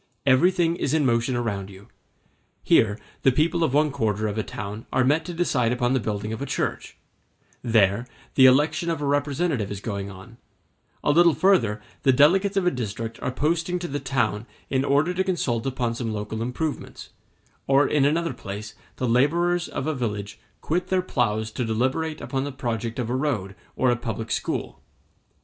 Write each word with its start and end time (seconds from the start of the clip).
Everything 0.25 0.75
is 0.77 0.95
in 0.95 1.05
motion 1.05 1.35
around 1.35 1.69
you; 1.69 1.87
here, 2.63 2.97
the 3.21 3.31
people 3.31 3.63
of 3.63 3.71
one 3.71 3.91
quarter 3.91 4.25
of 4.27 4.35
a 4.35 4.41
town 4.41 4.87
are 4.91 5.03
met 5.03 5.23
to 5.25 5.31
decide 5.31 5.71
upon 5.71 5.93
the 5.93 5.99
building 5.99 6.33
of 6.33 6.41
a 6.41 6.45
church; 6.47 6.97
there, 7.61 8.07
the 8.33 8.47
election 8.47 8.89
of 8.89 8.99
a 8.99 9.05
representative 9.05 9.69
is 9.69 9.79
going 9.79 10.09
on; 10.09 10.37
a 11.03 11.11
little 11.11 11.35
further 11.35 11.83
the 12.01 12.11
delegates 12.11 12.57
of 12.57 12.65
a 12.65 12.71
district 12.71 13.19
are 13.21 13.29
posting 13.31 13.77
to 13.77 13.87
the 13.87 13.99
town 13.99 14.47
in 14.71 14.83
order 14.83 15.13
to 15.13 15.23
consult 15.23 15.67
upon 15.67 15.93
some 15.93 16.11
local 16.11 16.41
improvements; 16.41 17.09
or 17.67 17.87
in 17.87 18.03
another 18.03 18.33
place 18.33 18.73
the 18.95 19.07
laborers 19.07 19.67
of 19.67 19.85
a 19.85 19.93
village 19.93 20.39
quit 20.61 20.87
their 20.87 21.03
ploughs 21.03 21.51
to 21.51 21.63
deliberate 21.63 22.21
upon 22.21 22.43
the 22.43 22.51
project 22.51 22.97
of 22.97 23.07
a 23.07 23.15
road 23.15 23.53
or 23.75 23.91
a 23.91 23.95
public 23.95 24.31
school. 24.31 24.81